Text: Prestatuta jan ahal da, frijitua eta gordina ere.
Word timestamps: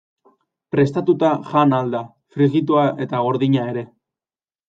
Prestatuta 0.75 1.27
jan 1.49 1.75
ahal 1.79 1.93
da, 1.97 2.01
frijitua 2.37 2.87
eta 3.07 3.23
gordina 3.27 3.69
ere. 3.75 3.85